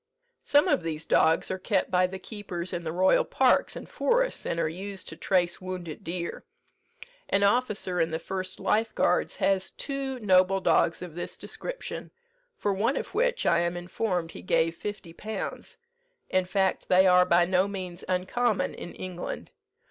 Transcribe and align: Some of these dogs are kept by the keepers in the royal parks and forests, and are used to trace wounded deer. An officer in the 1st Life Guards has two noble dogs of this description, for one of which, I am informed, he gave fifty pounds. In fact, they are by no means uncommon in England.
Some 0.43 0.67
of 0.67 0.81
these 0.81 1.05
dogs 1.05 1.51
are 1.51 1.59
kept 1.59 1.91
by 1.91 2.07
the 2.07 2.17
keepers 2.17 2.73
in 2.73 2.83
the 2.85 2.91
royal 2.91 3.23
parks 3.23 3.75
and 3.75 3.87
forests, 3.87 4.47
and 4.47 4.59
are 4.59 4.67
used 4.67 5.07
to 5.09 5.15
trace 5.15 5.61
wounded 5.61 6.03
deer. 6.03 6.43
An 7.29 7.43
officer 7.43 7.99
in 8.01 8.09
the 8.09 8.17
1st 8.17 8.59
Life 8.59 8.95
Guards 8.95 9.35
has 9.35 9.69
two 9.69 10.17
noble 10.21 10.59
dogs 10.59 11.03
of 11.03 11.13
this 11.13 11.37
description, 11.37 12.09
for 12.57 12.73
one 12.73 12.97
of 12.97 13.13
which, 13.13 13.45
I 13.45 13.59
am 13.59 13.77
informed, 13.77 14.31
he 14.31 14.41
gave 14.41 14.73
fifty 14.75 15.13
pounds. 15.13 15.77
In 16.31 16.45
fact, 16.45 16.89
they 16.89 17.05
are 17.05 17.23
by 17.23 17.45
no 17.45 17.67
means 17.67 18.03
uncommon 18.09 18.73
in 18.73 18.95
England. 18.95 19.51